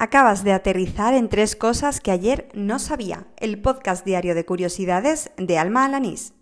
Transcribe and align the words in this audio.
Acabas 0.00 0.44
de 0.44 0.52
aterrizar 0.52 1.12
en 1.12 1.28
tres 1.28 1.56
cosas 1.56 2.00
que 2.00 2.12
ayer 2.12 2.48
no 2.54 2.78
sabía. 2.78 3.26
El 3.36 3.60
podcast 3.60 4.04
diario 4.06 4.36
de 4.36 4.44
curiosidades 4.44 5.32
de 5.36 5.58
Alma 5.58 5.84
Alanís. 5.84 6.34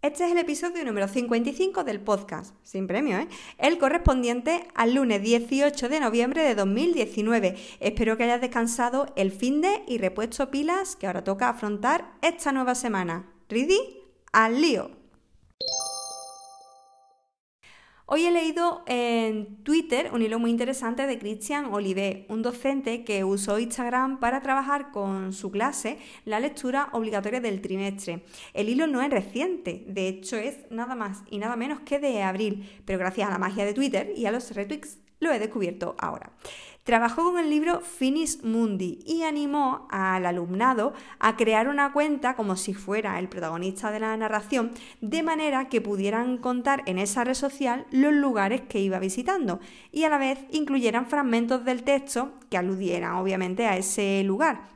Este 0.00 0.24
es 0.24 0.32
el 0.32 0.38
episodio 0.38 0.82
número 0.82 1.08
55 1.08 1.84
del 1.84 2.00
podcast, 2.00 2.54
sin 2.62 2.86
premio, 2.86 3.18
¿eh? 3.18 3.28
El 3.58 3.76
correspondiente 3.76 4.66
al 4.74 4.94
lunes 4.94 5.20
18 5.20 5.90
de 5.90 6.00
noviembre 6.00 6.42
de 6.42 6.54
2019. 6.54 7.56
Espero 7.80 8.16
que 8.16 8.24
hayas 8.24 8.40
descansado 8.40 9.12
el 9.16 9.30
fin 9.30 9.60
de 9.60 9.82
y 9.86 9.98
repuesto 9.98 10.50
pilas 10.50 10.96
que 10.96 11.06
ahora 11.06 11.22
toca 11.22 11.50
afrontar 11.50 12.14
esta 12.22 12.50
nueva 12.50 12.74
semana. 12.74 13.30
¿Ready? 13.50 13.78
¡Al 14.32 14.58
lío! 14.58 15.03
Hoy 18.16 18.26
he 18.26 18.30
leído 18.30 18.84
en 18.86 19.56
Twitter 19.64 20.10
un 20.12 20.22
hilo 20.22 20.38
muy 20.38 20.52
interesante 20.52 21.04
de 21.08 21.18
Christian 21.18 21.74
Olivet, 21.74 22.26
un 22.28 22.42
docente 22.42 23.02
que 23.02 23.24
usó 23.24 23.58
Instagram 23.58 24.20
para 24.20 24.40
trabajar 24.40 24.92
con 24.92 25.32
su 25.32 25.50
clase 25.50 25.98
la 26.24 26.38
lectura 26.38 26.90
obligatoria 26.92 27.40
del 27.40 27.60
trimestre. 27.60 28.22
El 28.52 28.68
hilo 28.68 28.86
no 28.86 29.02
es 29.02 29.10
reciente, 29.10 29.82
de 29.88 30.06
hecho 30.06 30.36
es 30.36 30.58
nada 30.70 30.94
más 30.94 31.24
y 31.28 31.38
nada 31.38 31.56
menos 31.56 31.80
que 31.80 31.98
de 31.98 32.22
abril, 32.22 32.70
pero 32.84 33.00
gracias 33.00 33.26
a 33.26 33.32
la 33.32 33.38
magia 33.38 33.64
de 33.64 33.74
Twitter 33.74 34.12
y 34.16 34.26
a 34.26 34.30
los 34.30 34.54
retweets 34.54 34.98
lo 35.18 35.32
he 35.32 35.40
descubierto 35.40 35.96
ahora. 35.98 36.30
Trabajó 36.84 37.24
con 37.24 37.38
el 37.38 37.48
libro 37.48 37.80
Finis 37.80 38.44
Mundi 38.44 38.98
y 39.06 39.22
animó 39.22 39.88
al 39.90 40.26
alumnado 40.26 40.92
a 41.18 41.34
crear 41.34 41.66
una 41.68 41.94
cuenta 41.94 42.36
como 42.36 42.56
si 42.56 42.74
fuera 42.74 43.18
el 43.18 43.30
protagonista 43.30 43.90
de 43.90 44.00
la 44.00 44.14
narración, 44.18 44.70
de 45.00 45.22
manera 45.22 45.70
que 45.70 45.80
pudieran 45.80 46.36
contar 46.36 46.82
en 46.84 46.98
esa 46.98 47.24
red 47.24 47.32
social 47.32 47.86
los 47.90 48.12
lugares 48.12 48.60
que 48.68 48.80
iba 48.80 48.98
visitando 48.98 49.60
y 49.92 50.04
a 50.04 50.10
la 50.10 50.18
vez 50.18 50.40
incluyeran 50.50 51.06
fragmentos 51.06 51.64
del 51.64 51.84
texto 51.84 52.32
que 52.50 52.58
aludieran 52.58 53.14
obviamente 53.14 53.66
a 53.66 53.78
ese 53.78 54.22
lugar 54.22 54.74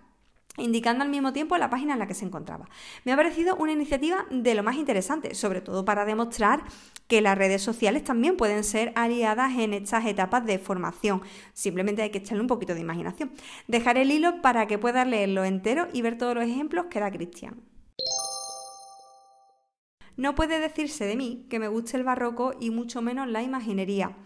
indicando 0.59 1.05
al 1.05 1.11
mismo 1.11 1.33
tiempo 1.33 1.57
la 1.57 1.71
página 1.71 1.95
en 1.95 1.99
la 1.99 2.07
que 2.07 2.15
se 2.15 2.25
encontraba. 2.25 2.69
Me 3.05 3.13
ha 3.13 3.17
parecido 3.17 3.57
una 3.57 3.73
iniciativa 3.73 4.27
de 4.31 4.55
lo 4.55 4.63
más 4.63 4.77
interesante, 4.77 5.35
sobre 5.35 5.61
todo 5.61 5.85
para 5.85 6.05
demostrar 6.05 6.63
que 7.07 7.21
las 7.21 7.39
redes 7.39 7.63
sociales 7.63 8.05
también 8.05 8.37
pueden 8.37 8.65
ser 8.65 8.93
aliadas 8.95 9.59
en 9.59 9.73
estas 9.73 10.07
etapas 10.07 10.45
de 10.45 10.59
formación. 10.59 11.23
Simplemente 11.55 12.03
hay 12.03 12.11
que 12.11 12.19
echarle 12.19 12.43
un 12.43 12.49
poquito 12.49 12.75
de 12.75 12.81
imaginación. 12.81 13.33
Dejaré 13.67 14.03
el 14.03 14.11
hilo 14.11 14.43
para 14.43 14.67
que 14.67 14.79
puedas 14.79 15.07
leerlo 15.07 15.45
entero 15.45 15.89
y 15.93 16.03
ver 16.03 16.19
todos 16.19 16.35
los 16.35 16.45
ejemplos 16.45 16.87
que 16.91 17.01
da 17.01 17.11
Cristian. 17.11 17.63
No 20.17 20.35
puede 20.35 20.59
decirse 20.59 21.05
de 21.05 21.17
mí 21.17 21.47
que 21.49 21.61
me 21.61 21.69
guste 21.69 21.97
el 21.97 22.03
barroco 22.03 22.53
y 22.59 22.71
mucho 22.71 23.01
menos 23.01 23.29
la 23.29 23.43
imaginería. 23.43 24.17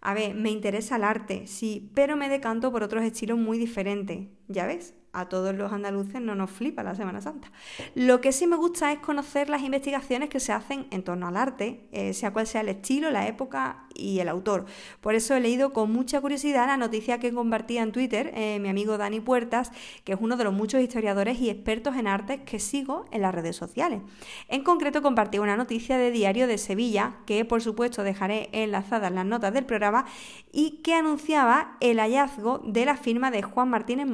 A 0.00 0.14
ver, 0.14 0.34
me 0.34 0.50
interesa 0.50 0.96
el 0.96 1.02
arte, 1.02 1.46
sí, 1.46 1.90
pero 1.94 2.14
me 2.14 2.28
decanto 2.28 2.70
por 2.70 2.82
otros 2.82 3.02
estilos 3.02 3.38
muy 3.38 3.58
diferentes. 3.58 4.28
¿Ya 4.48 4.66
ves? 4.66 4.94
a 5.14 5.28
todos 5.28 5.54
los 5.54 5.72
andaluces 5.72 6.20
no 6.20 6.34
nos 6.34 6.50
flipa 6.50 6.82
la 6.82 6.94
Semana 6.94 7.20
Santa. 7.20 7.50
Lo 7.94 8.20
que 8.20 8.32
sí 8.32 8.46
me 8.46 8.56
gusta 8.56 8.92
es 8.92 8.98
conocer 8.98 9.48
las 9.48 9.62
investigaciones 9.62 10.28
que 10.28 10.40
se 10.40 10.52
hacen 10.52 10.86
en 10.90 11.02
torno 11.02 11.28
al 11.28 11.36
arte, 11.36 11.88
eh, 11.92 12.12
sea 12.12 12.32
cual 12.32 12.46
sea 12.46 12.60
el 12.60 12.68
estilo, 12.68 13.10
la 13.10 13.26
época 13.28 13.86
y 13.94 14.18
el 14.18 14.28
autor. 14.28 14.66
Por 15.00 15.14
eso 15.14 15.34
he 15.34 15.40
leído 15.40 15.72
con 15.72 15.92
mucha 15.92 16.20
curiosidad 16.20 16.66
la 16.66 16.76
noticia 16.76 17.20
que 17.20 17.32
compartía 17.32 17.82
en 17.82 17.92
Twitter 17.92 18.32
eh, 18.34 18.58
mi 18.60 18.68
amigo 18.68 18.98
Dani 18.98 19.20
Puertas, 19.20 19.70
que 20.02 20.12
es 20.12 20.18
uno 20.20 20.36
de 20.36 20.44
los 20.44 20.52
muchos 20.52 20.82
historiadores 20.82 21.38
y 21.40 21.48
expertos 21.48 21.96
en 21.96 22.08
arte 22.08 22.42
que 22.42 22.58
sigo 22.58 23.06
en 23.12 23.22
las 23.22 23.34
redes 23.34 23.54
sociales. 23.54 24.02
En 24.48 24.64
concreto 24.64 25.00
compartí 25.00 25.38
una 25.38 25.56
noticia 25.56 25.96
de 25.96 26.10
Diario 26.10 26.48
de 26.48 26.58
Sevilla, 26.58 27.18
que 27.24 27.44
por 27.44 27.62
supuesto 27.62 28.02
dejaré 28.02 28.48
enlazadas 28.52 29.12
las 29.12 29.24
notas 29.24 29.54
del 29.54 29.64
programa, 29.64 30.06
y 30.50 30.82
que 30.82 30.94
anunciaba 30.94 31.76
el 31.80 32.00
hallazgo 32.00 32.60
de 32.64 32.84
la 32.84 32.96
firma 32.96 33.30
de 33.30 33.42
Juan 33.42 33.68
Martínez 33.68 34.06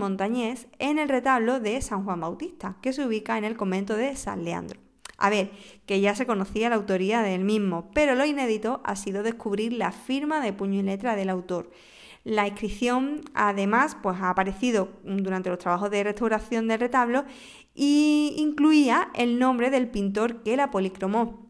En 0.79 0.99
el 1.01 1.09
retablo 1.09 1.59
de 1.59 1.83
San 1.83 2.05
Juan 2.05 2.21
Bautista, 2.21 2.77
que 2.83 2.93
se 2.93 3.05
ubica 3.05 3.37
en 3.37 3.45
el 3.45 3.57
convento 3.57 3.97
de 3.97 4.15
San 4.15 4.45
Leandro. 4.45 4.79
A 5.19 5.29
ver, 5.29 5.51
que 5.87 6.01
ya 6.01 6.15
se 6.15 6.25
conocía 6.25 6.69
la 6.69 6.77
autoría 6.77 7.23
del 7.23 7.45
mismo, 7.45 7.91
pero 7.95 8.15
lo 8.15 8.25
inédito 8.25 8.81
ha 8.85 8.95
sido 8.95 9.25
descubrir 9.25 9.73
la 9.73 9.91
firma 9.91 10.41
de 10.41 10.53
puño 10.53 10.79
y 10.79 10.83
letra 10.83 11.17
del 11.17 11.31
autor. 11.31 11.73
La 12.23 12.47
inscripción, 12.47 13.23
además, 13.35 13.97
pues 14.01 14.19
ha 14.21 14.31
aparecido 14.31 14.91
durante 15.03 15.51
los 15.51 15.59
trabajos 15.59 15.91
de 15.91 16.05
restauración 16.05 16.69
del 16.69 16.79
retablo 16.79 17.25
y 17.75 18.35
incluía 18.37 19.11
el 19.15 19.39
nombre 19.39 19.71
del 19.71 19.89
pintor 19.91 20.45
que 20.45 20.57
la 20.57 20.71
policromó, 20.71 21.49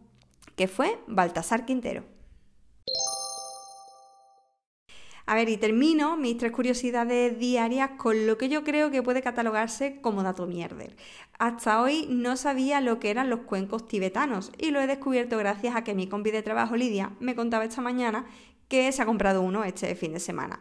que 0.56 0.68
fue 0.68 0.98
Baltasar 1.06 1.66
Quintero. 1.66 2.04
A 5.30 5.36
ver, 5.36 5.48
y 5.48 5.56
termino 5.58 6.16
mis 6.16 6.38
tres 6.38 6.50
curiosidades 6.50 7.38
diarias 7.38 7.90
con 7.98 8.26
lo 8.26 8.36
que 8.36 8.48
yo 8.48 8.64
creo 8.64 8.90
que 8.90 9.00
puede 9.00 9.22
catalogarse 9.22 10.00
como 10.00 10.24
dato 10.24 10.44
mierder. 10.44 10.96
Hasta 11.38 11.80
hoy 11.80 12.08
no 12.10 12.36
sabía 12.36 12.80
lo 12.80 12.98
que 12.98 13.10
eran 13.10 13.30
los 13.30 13.42
cuencos 13.42 13.86
tibetanos 13.86 14.50
y 14.58 14.72
lo 14.72 14.80
he 14.80 14.88
descubierto 14.88 15.38
gracias 15.38 15.76
a 15.76 15.84
que 15.84 15.94
mi 15.94 16.08
compi 16.08 16.32
de 16.32 16.42
trabajo 16.42 16.74
Lidia 16.74 17.12
me 17.20 17.36
contaba 17.36 17.64
esta 17.64 17.80
mañana 17.80 18.26
que 18.70 18.90
se 18.92 19.02
ha 19.02 19.04
comprado 19.04 19.42
uno 19.42 19.64
este 19.64 19.94
fin 19.96 20.14
de 20.14 20.20
semana. 20.20 20.60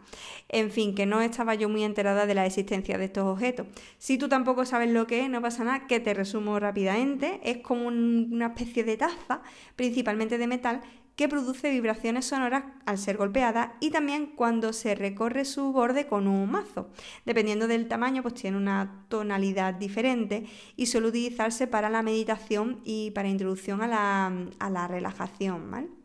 En 0.50 0.72
fin, 0.72 0.96
que 0.96 1.06
no 1.06 1.22
estaba 1.22 1.54
yo 1.54 1.70
muy 1.70 1.84
enterada 1.84 2.26
de 2.26 2.34
la 2.34 2.46
existencia 2.46 2.98
de 2.98 3.06
estos 3.06 3.24
objetos. 3.24 3.68
Si 4.00 4.18
tú 4.18 4.28
tampoco 4.28 4.66
sabes 4.66 4.90
lo 4.90 5.06
que 5.06 5.22
es, 5.22 5.30
no 5.30 5.42
pasa 5.42 5.64
nada, 5.64 5.86
que 5.86 6.00
te 6.00 6.16
resumo 6.16 6.60
rápidamente. 6.60 7.40
Es 7.44 7.60
como 7.60 7.88
una 7.88 8.48
especie 8.48 8.84
de 8.84 8.98
taza, 8.98 9.44
principalmente 9.76 10.40
de 10.40 10.48
metal, 10.48 10.82
que 11.16 11.28
produce 11.28 11.70
vibraciones 11.70 12.26
sonoras 12.26 12.64
al 12.86 12.98
ser 12.98 13.18
golpeada 13.18 13.76
y 13.80 13.92
también 13.92 14.28
cuando 14.36 14.74
se 14.74 14.96
recorre 14.96 15.46
su 15.46 15.72
borde 15.72 16.08
con 16.08 16.28
un 16.28 16.50
mazo. 16.50 16.90
Dependiendo 17.26 17.68
del 17.68 17.88
tamaño, 17.88 18.24
pues 18.24 18.34
tiene 18.34 18.58
una 18.58 19.06
tonalidad 19.10 19.76
diferente 19.76 20.46
y 20.76 20.88
suele 20.88 21.10
utilizarse 21.10 21.68
para 21.68 21.90
la 21.90 22.02
meditación 22.02 22.80
y 22.86 23.12
para 23.12 23.28
introducción 23.28 23.82
a 23.82 23.88
la, 23.88 24.88
relajación. 24.88 25.99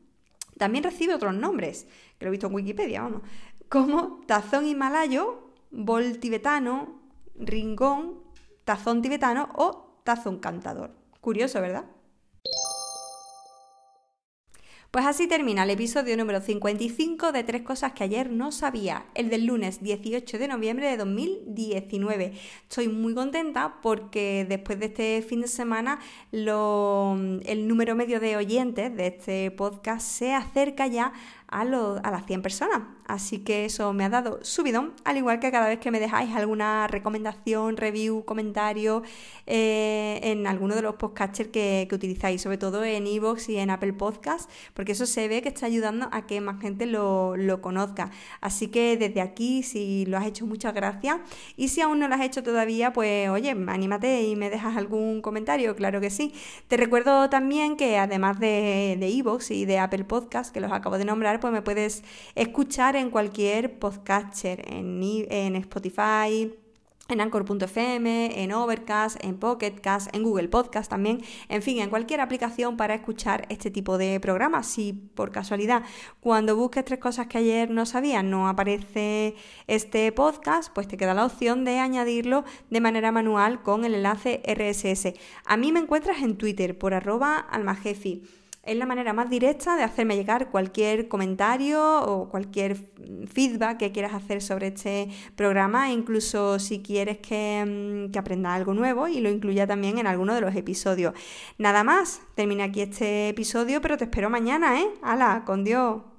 También 0.58 0.84
recibe 0.84 1.14
otros 1.14 1.34
nombres, 1.34 1.86
que 2.18 2.24
lo 2.24 2.28
he 2.28 2.32
visto 2.32 2.46
en 2.46 2.54
Wikipedia, 2.54 3.02
vamos, 3.02 3.22
como 3.68 4.20
tazón 4.26 4.66
himalayo, 4.66 5.50
bol 5.70 6.18
tibetano, 6.18 7.00
ringón, 7.34 8.20
tazón 8.64 9.02
tibetano 9.02 9.48
o 9.56 10.00
tazón 10.04 10.38
cantador. 10.38 10.94
Curioso, 11.20 11.60
¿verdad? 11.60 11.86
Pues 14.94 15.06
así 15.06 15.26
termina 15.26 15.64
el 15.64 15.70
episodio 15.70 16.16
número 16.16 16.40
55 16.40 17.32
de 17.32 17.42
Tres 17.42 17.62
Cosas 17.62 17.94
que 17.94 18.04
ayer 18.04 18.30
no 18.30 18.52
sabía, 18.52 19.06
el 19.16 19.28
del 19.28 19.44
lunes 19.44 19.82
18 19.82 20.38
de 20.38 20.46
noviembre 20.46 20.88
de 20.88 20.96
2019. 20.96 22.32
Estoy 22.62 22.86
muy 22.86 23.12
contenta 23.12 23.80
porque 23.82 24.46
después 24.48 24.78
de 24.78 24.86
este 24.86 25.22
fin 25.22 25.40
de 25.40 25.48
semana 25.48 25.98
el 26.30 27.66
número 27.66 27.96
medio 27.96 28.20
de 28.20 28.36
oyentes 28.36 28.96
de 28.96 29.08
este 29.08 29.50
podcast 29.50 30.06
se 30.06 30.32
acerca 30.32 30.86
ya 30.86 31.12
a, 31.54 32.10
las 32.10 32.26
100 32.26 32.42
personas. 32.42 32.82
Así 33.06 33.38
que 33.38 33.66
eso 33.66 33.92
me 33.92 34.04
ha 34.04 34.08
dado 34.08 34.40
subidón, 34.42 34.94
al 35.04 35.18
igual 35.18 35.38
que 35.38 35.52
cada 35.52 35.68
vez 35.68 35.78
que 35.78 35.90
me 35.90 36.00
dejáis 36.00 36.34
alguna 36.34 36.88
recomendación, 36.88 37.76
review, 37.76 38.24
comentario 38.24 39.02
eh, 39.46 40.20
en 40.22 40.46
alguno 40.46 40.74
de 40.74 40.82
los 40.82 40.96
podcasters 40.96 41.50
que, 41.50 41.86
utilizáis, 41.92 42.42
sobre 42.42 42.58
todo 42.58 42.82
en 42.82 43.06
iVoox 43.06 43.50
y 43.50 43.58
en 43.58 43.70
Apple 43.70 43.92
Podcasts, 43.92 44.48
porque 44.72 44.92
eso 44.92 45.06
se 45.06 45.28
ve 45.28 45.42
que 45.42 45.50
está 45.50 45.66
ayudando 45.66 46.08
a 46.10 46.26
que 46.26 46.40
más 46.40 46.60
gente 46.60 46.86
lo, 46.86 47.34
conozca. 47.60 48.10
Así 48.40 48.68
que 48.68 48.96
desde 48.96 49.20
aquí, 49.20 49.62
si 49.62 50.06
lo 50.06 50.16
has 50.18 50.26
hecho, 50.26 50.46
muchas 50.46 50.74
gracias. 50.74 51.18
Y 51.56 51.68
si 51.68 51.82
aún 51.82 52.00
no 52.00 52.08
lo 52.08 52.14
has 52.16 52.22
hecho 52.22 52.42
todavía, 52.42 52.92
pues 52.92 53.28
oye, 53.28 53.50
anímate 53.50 54.22
y 54.22 54.34
me 54.34 54.50
dejas 54.50 54.76
algún 54.76 55.20
comentario, 55.20 55.76
claro 55.76 56.00
que 56.00 56.10
sí. 56.10 56.32
Te 56.66 56.76
recuerdo 56.76 57.30
también 57.30 57.76
que 57.76 57.98
además 57.98 58.40
de 58.40 58.98
iVoox 59.08 59.52
y 59.52 59.66
de 59.66 59.78
Apple 59.78 60.04
Podcasts, 60.04 60.50
que 60.50 60.60
los 60.60 60.72
acabo 60.72 60.98
de 60.98 61.04
nombrar, 61.04 61.43
pues 61.44 61.52
me 61.52 61.60
puedes 61.60 62.02
escuchar 62.36 62.96
en 62.96 63.10
cualquier 63.10 63.78
podcaster, 63.78 64.64
en, 64.66 64.98
en 65.02 65.56
Spotify, 65.56 66.50
en 67.10 67.20
Anchor.fm, 67.20 68.42
en 68.42 68.52
Overcast, 68.52 69.22
en 69.22 69.36
Pocketcast, 69.36 70.08
en 70.16 70.22
Google 70.22 70.48
Podcast 70.48 70.88
también, 70.88 71.22
en 71.50 71.60
fin, 71.60 71.80
en 71.80 71.90
cualquier 71.90 72.22
aplicación 72.22 72.78
para 72.78 72.94
escuchar 72.94 73.44
este 73.50 73.70
tipo 73.70 73.98
de 73.98 74.20
programas. 74.20 74.66
Si 74.68 74.94
por 74.94 75.32
casualidad 75.32 75.82
cuando 76.20 76.56
busques 76.56 76.82
tres 76.86 76.98
cosas 76.98 77.26
que 77.26 77.36
ayer 77.36 77.68
no 77.68 77.84
sabías 77.84 78.24
no 78.24 78.48
aparece 78.48 79.34
este 79.66 80.10
podcast, 80.12 80.72
pues 80.72 80.88
te 80.88 80.96
queda 80.96 81.12
la 81.12 81.26
opción 81.26 81.66
de 81.66 81.78
añadirlo 81.78 82.44
de 82.70 82.80
manera 82.80 83.12
manual 83.12 83.60
con 83.62 83.84
el 83.84 83.96
enlace 83.96 84.40
RSS. 84.46 85.12
A 85.44 85.58
mí 85.58 85.72
me 85.72 85.80
encuentras 85.80 86.22
en 86.22 86.38
Twitter 86.38 86.78
por 86.78 86.94
arroba 86.94 87.36
almajefi. 87.36 88.22
Es 88.64 88.76
la 88.76 88.86
manera 88.86 89.12
más 89.12 89.28
directa 89.28 89.76
de 89.76 89.82
hacerme 89.82 90.16
llegar 90.16 90.50
cualquier 90.50 91.08
comentario 91.08 92.02
o 92.02 92.30
cualquier 92.30 92.76
feedback 93.26 93.76
que 93.76 93.92
quieras 93.92 94.14
hacer 94.14 94.40
sobre 94.40 94.68
este 94.68 95.08
programa, 95.36 95.90
incluso 95.90 96.58
si 96.58 96.80
quieres 96.80 97.18
que, 97.18 98.06
mm, 98.08 98.10
que 98.10 98.18
aprenda 98.18 98.54
algo 98.54 98.72
nuevo 98.72 99.06
y 99.06 99.20
lo 99.20 99.28
incluya 99.28 99.66
también 99.66 99.98
en 99.98 100.06
alguno 100.06 100.34
de 100.34 100.40
los 100.40 100.56
episodios. 100.56 101.14
Nada 101.58 101.84
más, 101.84 102.22
termina 102.34 102.64
aquí 102.64 102.80
este 102.80 103.28
episodio, 103.28 103.80
pero 103.82 103.98
te 103.98 104.04
espero 104.04 104.30
mañana, 104.30 104.80
¿eh? 104.80 104.88
¡Hala! 105.02 105.42
¡Con 105.44 105.64
Dios! 105.64 106.13